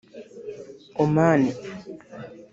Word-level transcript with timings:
Oman 1.03 1.41